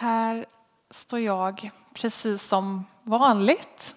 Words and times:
här 0.00 0.46
står 0.90 1.20
jag 1.20 1.70
precis 1.94 2.42
som 2.42 2.86
vanligt. 3.02 3.96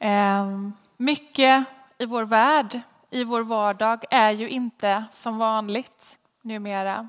Ehm, 0.00 0.72
mycket 0.96 1.64
i 1.98 2.06
vår 2.06 2.24
värld, 2.24 2.80
i 3.10 3.24
vår 3.24 3.42
vardag, 3.42 4.04
är 4.10 4.30
ju 4.30 4.48
inte 4.48 5.04
som 5.10 5.38
vanligt 5.38 6.18
numera. 6.42 7.08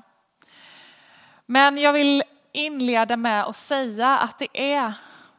Men 1.46 1.78
jag 1.78 1.92
vill 1.92 2.22
inleda 2.52 3.16
med 3.16 3.44
att 3.44 3.56
säga 3.56 4.18
att 4.18 4.38
det 4.38 4.72
är 4.72 4.92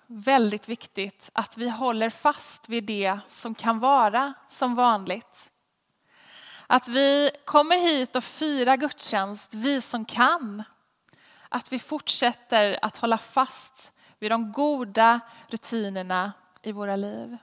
väldigt 0.08 0.70
viktigt 0.70 1.30
att 1.34 1.58
vi 1.58 1.70
håller 1.70 2.10
fast 2.10 2.70
vid 2.70 2.84
det 2.84 3.20
som 3.28 3.56
kan 3.56 3.80
vara 3.80 4.34
som 4.48 4.76
vanligt. 4.76 5.52
Att 6.68 6.88
vi 6.88 7.32
kommer 7.46 7.78
hit 7.78 8.16
och 8.16 8.24
firar 8.24 8.78
gudstjänst, 8.78 9.54
vi 9.54 9.82
som 9.82 10.06
kan. 10.06 10.64
Att 11.50 11.74
vi 11.74 11.80
fortsätter 11.80 12.80
att 12.82 12.98
hålla 12.98 13.18
fast 13.18 13.94
vid 14.20 14.32
de 14.32 14.52
goda 14.52 15.20
rutinerna 15.48 16.34
i 16.62 16.71
våra 16.71 16.96
liv. 16.96 17.38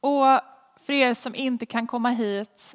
Och 0.00 0.40
för 0.80 0.92
er 0.92 1.14
som 1.14 1.34
inte 1.34 1.66
kan 1.66 1.86
komma 1.86 2.10
hit, 2.10 2.74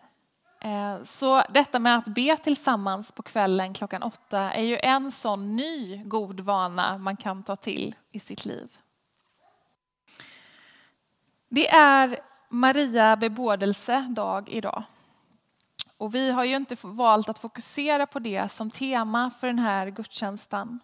eh, 0.62 1.04
så 1.04 1.44
detta 1.50 1.80
med 1.80 1.98
att 1.98 2.06
be 2.06 2.38
tillsammans 2.38 3.12
på 3.12 3.24
kvällen 3.24 3.74
klockan 3.74 4.04
åtta 4.04 4.40
är 4.40 4.64
ju 4.64 4.78
en 4.78 5.12
sån 5.12 5.56
ny 5.56 6.04
god 6.04 6.40
vana 6.40 6.98
man 6.98 7.18
kan 7.18 7.44
ta 7.44 7.56
till 7.56 7.96
i 8.12 8.20
sitt 8.20 8.46
liv. 8.46 8.78
Det 11.50 11.70
är 11.70 12.20
Maria 12.50 13.16
bebådelse 13.16 14.08
dag 14.10 14.50
idag. 14.50 14.84
Och 16.02 16.16
vi 16.16 16.32
har 16.32 16.44
ju 16.44 16.56
inte 16.56 16.78
valt 16.82 17.30
att 17.30 17.40
fokusera 17.40 18.08
på 18.08 18.20
det 18.20 18.50
som 18.50 18.72
tema 18.72 19.32
för 19.40 19.48
den 19.48 19.60
här 19.60 19.88
gudstjänsten. 19.88 20.80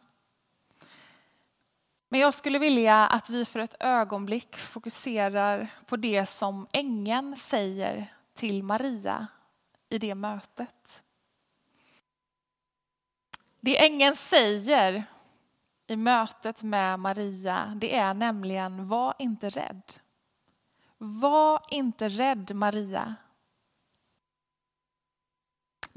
Men 2.09 2.19
jag 2.19 2.33
skulle 2.33 2.59
vilja 2.59 3.07
att 3.07 3.29
vi 3.29 3.45
för 3.45 3.59
ett 3.59 3.75
ögonblick 3.79 4.55
fokuserar 4.55 5.73
på 5.85 5.95
det 5.95 6.25
som 6.25 6.67
ängeln 6.71 7.35
säger 7.35 8.13
till 8.33 8.63
Maria 8.63 9.27
i 9.89 9.97
det 9.97 10.15
mötet. 10.15 11.03
Det 13.59 13.85
ängeln 13.85 14.15
säger 14.15 15.03
i 15.87 15.95
mötet 15.95 16.63
med 16.63 16.99
Maria, 16.99 17.73
det 17.75 17.95
är 17.95 18.13
nämligen 18.13 18.87
var 18.87 19.13
inte 19.19 19.49
rädd. 19.49 19.93
Var 20.97 21.61
inte 21.69 22.09
rädd 22.09 22.55
Maria. 22.55 23.15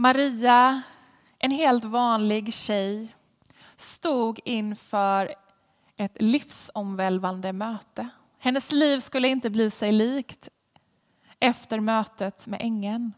Maria, 0.01 0.83
en 1.39 1.51
helt 1.51 1.85
vanlig 1.85 2.55
tjej, 2.55 3.15
stod 3.77 4.41
inför 4.45 5.35
ett 5.97 6.23
livsomvälvande 6.23 7.53
möte. 7.53 8.09
Hennes 8.39 8.73
liv 8.73 9.01
skulle 9.01 9.29
inte 9.29 9.51
bli 9.51 9.71
sig 9.71 9.93
likt 9.93 10.49
efter 11.39 11.81
mötet 11.81 12.47
med 12.47 12.61
ängeln. 12.63 13.13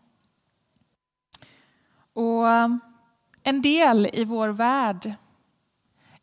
Och 2.12 2.48
eh, 2.48 2.68
en 3.42 3.62
del 3.62 4.10
i 4.12 4.24
vår 4.24 4.48
värld, 4.48 5.14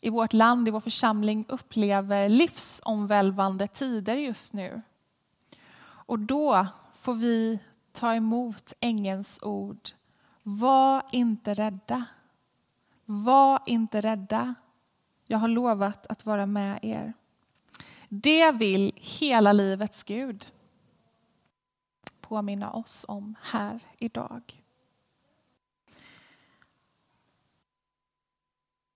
i 0.02 0.10
vårt 0.10 0.34
land, 0.34 0.68
i 0.68 0.72
vår 0.72 0.80
församling 0.80 1.46
upplever 1.48 2.30
livsomvälvande 2.30 3.68
tider 3.68 4.16
just 4.16 4.54
nu. 4.54 4.82
Och 5.82 6.20
då 6.20 6.68
får 6.96 7.14
vi 7.14 7.60
ta 7.94 8.16
emot 8.16 8.74
ängelns 8.80 9.40
ord. 9.42 9.90
Var 10.44 11.06
inte 11.12 11.54
rädda. 11.54 12.06
Var 13.06 13.62
inte 13.66 14.02
rädda. 14.02 14.56
Jag 15.26 15.38
har 15.38 15.48
lovat 15.48 16.08
att 16.08 16.26
vara 16.26 16.46
med 16.46 16.80
er. 16.82 17.14
Det 18.10 18.52
vill 18.52 18.92
hela 18.96 19.54
livets 19.54 20.04
Gud 20.04 20.52
påminna 22.22 22.72
oss 22.72 23.06
om 23.08 23.36
här 23.42 23.80
idag. 23.98 24.64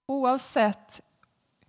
Oavsett 0.06 1.01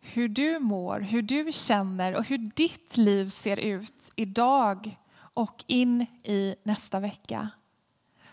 hur 0.01 0.29
du 0.29 0.59
mår, 0.59 1.01
hur 1.01 1.23
du 1.23 1.53
känner 1.53 2.15
och 2.15 2.25
hur 2.25 2.39
ditt 2.39 2.97
liv 2.97 3.29
ser 3.29 3.57
ut 3.57 4.13
idag 4.17 4.99
och 5.17 5.65
in 5.67 6.07
i 6.23 6.57
nästa 6.63 7.01
vecka 7.01 7.51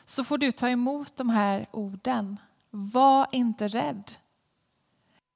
så 0.06 0.24
får 0.24 0.38
du 0.38 0.52
ta 0.52 0.70
emot 0.70 1.16
de 1.16 1.30
här 1.30 1.66
orden. 1.72 2.40
Var 2.70 3.28
inte 3.32 3.68
rädd. 3.68 4.12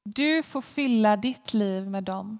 Du 0.04 0.44
får 0.44 0.62
fylla 0.62 1.18
ditt 1.18 1.54
liv 1.54 1.90
med 1.90 2.04
dem. 2.04 2.40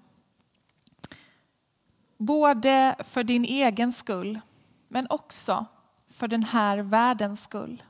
Både 2.16 2.96
för 2.98 3.24
din 3.24 3.44
egen 3.44 3.92
skull, 3.92 4.40
men 4.88 5.06
också 5.10 5.66
för 6.08 6.28
den 6.28 6.42
här 6.42 6.78
världens 6.78 7.44
skull. 7.44 7.82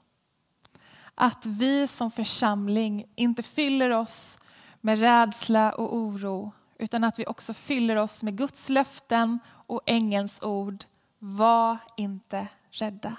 Att 1.15 1.47
vi 1.47 1.87
som 1.87 2.11
församling 2.11 3.07
inte 3.15 3.43
fyller 3.43 3.91
oss 3.91 4.41
med 4.81 5.01
rädsla 5.01 5.73
och 5.73 5.97
oro, 5.97 6.53
utan 6.79 7.05
att 7.05 7.19
vi 7.19 7.27
också 7.27 7.55
fyller 7.55 7.97
oss 7.97 8.23
med 8.23 8.39
Guds 8.39 8.69
löften 8.69 9.39
och 9.49 9.81
ängelns 9.87 10.43
ord. 10.43 10.85
Var 11.19 11.79
inte 11.97 12.49
rädda. 12.71 13.17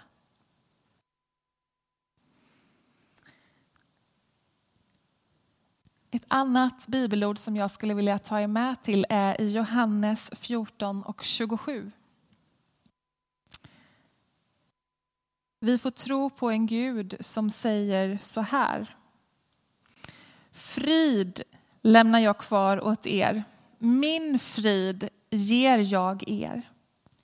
Ett 6.17 6.25
annat 6.28 6.88
bibelord 6.88 7.38
som 7.38 7.55
jag 7.55 7.72
skulle 7.72 7.94
vilja 7.94 8.19
ta 8.19 8.39
er 8.39 8.47
med 8.47 8.83
till 8.83 9.05
är 9.09 9.41
i 9.41 9.50
Johannes 9.50 10.31
14 10.33 11.03
och 11.03 11.23
27. 11.23 11.91
Vi 15.59 15.77
får 15.77 15.89
tro 15.89 16.29
på 16.29 16.50
en 16.50 16.66
Gud 16.66 17.16
som 17.19 17.50
säger 17.50 18.17
så 18.17 18.41
här. 18.41 18.95
Frid 20.51 21.41
lämnar 21.81 22.19
jag 22.19 22.38
kvar 22.38 22.83
åt 22.83 23.07
er. 23.07 23.44
Min 23.77 24.39
frid 24.39 25.09
ger 25.29 25.94
jag 25.94 26.29
er. 26.29 26.61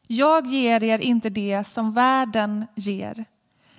Jag 0.08 0.48
ger 0.48 0.84
er 0.84 1.00
inte 1.00 1.30
det 1.30 1.64
som 1.64 1.94
världen 1.94 2.66
ger. 2.76 3.26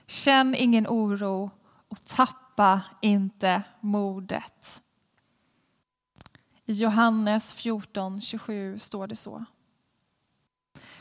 Känn 0.06 0.54
ingen 0.54 0.86
oro 0.86 1.50
och 1.88 2.06
tappa 2.06 2.80
inte 3.00 3.62
modet. 3.80 4.80
I 6.66 6.72
Johannes 6.72 7.54
14.27 7.54 8.78
står 8.78 9.06
det 9.06 9.16
så. 9.16 9.44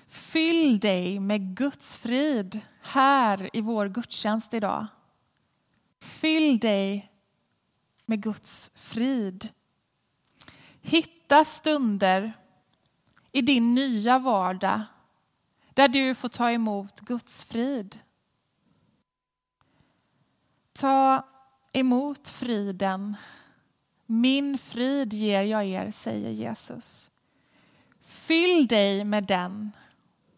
Fyll 0.08 0.80
dig 0.80 1.20
med 1.20 1.58
Guds 1.58 1.96
frid 1.98 2.62
här 2.82 3.50
i 3.54 3.62
vår 3.62 3.88
gudstjänst 3.88 4.54
idag. 4.54 4.88
Fyll 6.00 6.60
dig 6.60 7.12
med 8.06 8.24
Guds 8.24 8.72
frid. 8.76 9.50
Hitta 10.82 11.46
stunder 11.46 12.34
i 13.32 13.42
din 13.42 13.76
nya 13.76 14.20
vardag 14.20 14.82
där 15.74 15.88
du 15.88 16.16
får 16.16 16.30
ta 16.30 16.52
emot 16.52 17.00
Guds 17.00 17.44
frid. 17.44 18.00
Ta 20.74 21.26
emot 21.72 22.30
friden 22.30 23.16
min 24.06 24.58
frid 24.58 25.14
ger 25.14 25.42
jag 25.42 25.66
er, 25.66 25.92
säger 25.92 26.30
Jesus. 26.30 27.12
Fyll 28.02 28.68
dig 28.68 29.04
med 29.04 29.24
den 29.24 29.72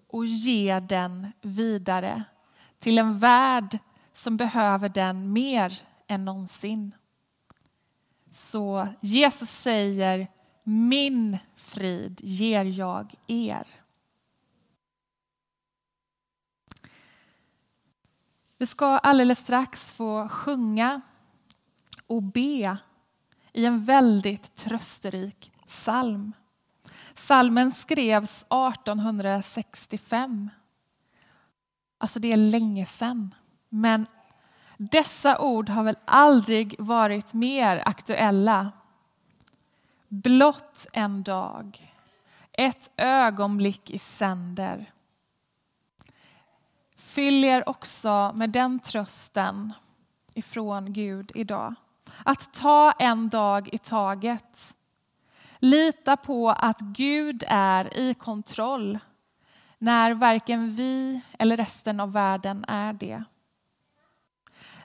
och 0.08 0.26
ge 0.26 0.80
den 0.80 1.31
vidare 1.42 2.24
till 2.80 2.98
en 2.98 3.20
värld 3.20 3.80
som 4.14 4.38
behöver 4.38 4.90
den 4.90 5.34
mer 5.34 5.81
än 6.08 6.26
någonsin. 6.26 6.96
Så 8.31 8.88
Jesus 9.02 9.50
säger, 9.50 10.28
min 10.64 11.38
frid 11.56 12.22
ger 12.23 12.64
jag 12.64 13.14
er. 13.28 13.68
Vi 18.58 18.66
ska 18.66 18.85
alldeles 18.85 19.40
strax 19.40 19.91
få 19.91 20.29
sjunga 20.29 21.02
och 22.08 22.23
be 22.23 22.78
i 23.55 23.66
en 23.66 23.85
väldigt 23.85 24.55
trösterik 24.55 25.52
psalm. 25.67 26.34
Salmen 27.13 27.72
skrevs 27.72 28.43
1865. 28.43 30.49
Alltså 31.97 32.19
det 32.19 32.31
är 32.31 32.37
länge 32.37 32.85
sedan. 32.85 33.35
Men 33.69 34.07
dessa 34.78 35.40
ord 35.40 35.69
har 35.69 35.84
väl 35.84 35.97
aldrig 36.05 36.75
varit 36.79 37.34
mer 37.34 37.84
aktuella. 37.85 38.72
Blott 40.08 40.87
en 40.93 41.23
dag, 41.23 41.93
ett 42.51 42.91
ögonblick 42.97 43.91
i 43.91 43.99
sänder. 43.99 44.91
Fyll 46.96 47.43
er 47.43 47.69
också 47.69 48.31
med 48.35 48.49
den 48.49 48.79
trösten 48.79 49.73
ifrån 50.34 50.93
Gud 50.93 51.31
idag 51.35 51.75
att 52.23 52.53
ta 52.53 52.91
en 52.91 53.29
dag 53.29 53.69
i 53.73 53.78
taget. 53.78 54.75
Lita 55.59 56.17
på 56.17 56.49
att 56.49 56.79
Gud 56.79 57.43
är 57.47 57.97
i 57.97 58.13
kontroll 58.13 58.99
när 59.78 60.13
varken 60.13 60.72
vi 60.72 61.22
eller 61.40 61.57
resten 61.57 61.99
av 61.99 62.11
världen 62.11 62.66
är 62.67 62.93
det. 62.93 63.23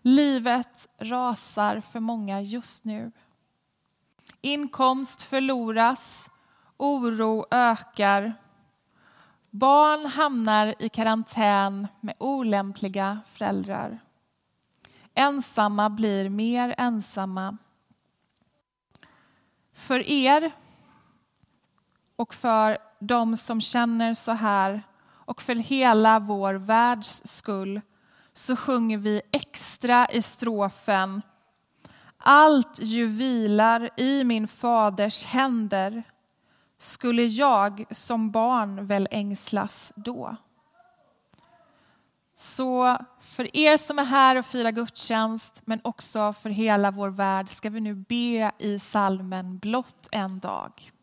Livet 0.03 0.89
rasar 0.99 1.81
för 1.81 2.01
många 2.01 2.41
just 2.41 2.85
nu. 2.85 3.13
Inkomst 4.41 5.23
förloras, 5.23 6.31
oro 6.77 7.47
ökar. 7.51 8.35
Barn 9.51 10.07
hamnar 10.07 10.75
i 10.79 10.89
karantän 10.89 11.89
med 12.01 12.15
olämpliga 12.19 13.21
föräldrar. 13.27 14.01
Ensamma 15.15 15.91
blir 15.91 16.29
mer 16.29 16.75
ensamma. 16.79 17.57
För 19.73 20.09
er 20.09 20.51
och 22.17 22.35
för 22.35 22.79
de 23.01 23.37
som 23.37 23.61
känner 23.61 24.15
så 24.15 24.33
här 24.33 24.83
och 25.15 25.43
för 25.43 25.55
hela 25.55 26.19
vår 26.19 26.55
världs 26.55 27.23
skull 27.25 27.81
så 28.33 28.57
sjunger 28.57 28.99
vi 28.99 29.23
extra 29.33 30.07
i 30.07 30.23
strofen 30.23 31.23
Allt 32.23 32.79
ju 32.81 33.07
vilar 33.07 33.91
i 33.97 34.25
min 34.25 34.49
faders 34.49 35.27
händer 35.27 36.03
skulle 36.79 37.23
jag 37.23 37.85
som 37.91 38.31
barn 38.31 38.87
väl 38.87 39.09
ängslas 39.11 39.93
då. 39.97 40.37
Så 42.41 42.97
för 43.19 43.57
er 43.57 43.77
som 43.77 43.99
är 43.99 44.05
här 44.05 44.37
och 44.37 44.47
firar 44.47 44.71
gudstjänst, 44.71 45.63
men 45.65 45.81
också 45.85 46.33
för 46.33 46.51
hela 46.51 46.91
vår 46.91 47.09
värld, 47.09 47.49
ska 47.49 47.71
vi 47.71 47.81
nu 47.81 47.95
be 47.95 48.53
i 48.59 48.79
salmen 48.79 49.59
Blott 49.59 50.09
en 50.13 50.39
dag. 50.39 50.93